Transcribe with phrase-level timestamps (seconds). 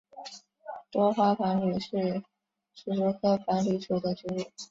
[0.89, 2.23] 多花繁缕是
[2.73, 4.51] 石竹科繁缕属的植物。